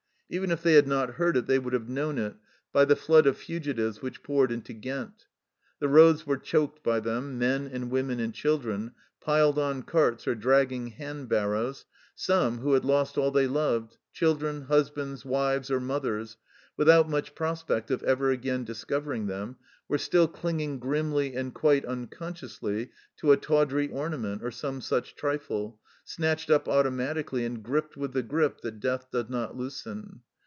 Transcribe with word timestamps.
Even 0.33 0.49
if 0.49 0.61
they 0.63 0.75
had 0.75 0.87
not 0.87 1.15
heard 1.15 1.35
it 1.35 1.45
they 1.45 1.55
IN 1.55 1.63
THE 1.63 1.71
THICK 1.71 1.75
OF 1.75 1.81
A 1.81 1.85
BATTLE 1.87 1.95
29 2.05 2.15
would 2.15 2.15
have 2.15 2.15
known 2.15 2.31
it 2.31 2.37
by 2.71 2.85
the 2.85 2.95
flood 2.95 3.27
of 3.27 3.37
fugitives 3.37 4.01
which 4.01 4.23
poured 4.23 4.49
into 4.53 4.71
Ghent. 4.71 5.25
The 5.79 5.89
roads 5.89 6.25
were 6.25 6.37
choked 6.37 6.81
by 6.81 7.01
them, 7.01 7.37
men 7.37 7.67
and 7.67 7.91
women 7.91 8.21
and 8.21 8.33
children, 8.33 8.93
piled 9.19 9.59
on 9.59 9.83
carts 9.83 10.25
or 10.25 10.35
dragging 10.35 10.91
handbarrows, 10.93 11.83
some, 12.15 12.59
who 12.59 12.71
had 12.75 12.85
lost 12.85 13.17
all 13.17 13.31
they 13.31 13.45
loved 13.47 13.97
children, 14.13 14.61
husbands, 14.61 15.25
wives, 15.25 15.69
or 15.69 15.81
mothers, 15.81 16.37
without 16.77 17.09
much 17.09 17.35
prospect 17.35 17.91
of 17.91 18.01
ever 18.03 18.31
again 18.31 18.63
discovering 18.63 19.27
them 19.27 19.57
were 19.89 19.97
still 19.97 20.29
clinging 20.29 20.79
grimly 20.79 21.35
and 21.35 21.53
quite 21.53 21.83
unconsciously 21.83 22.89
to 23.17 23.33
a 23.33 23.37
tawdry 23.37 23.89
ornament 23.89 24.41
or 24.41 24.49
some 24.49 24.79
such 24.79 25.13
trifle, 25.15 25.77
snatched 26.03 26.49
up 26.49 26.67
automatically 26.67 27.45
and 27.45 27.61
gripped 27.61 27.95
with 27.95 28.11
the 28.13 28.23
grip 28.23 28.59
that 28.61 28.79
death 28.79 29.05
does 29.11 29.29
not 29.29 29.55
loosen. 29.55 30.19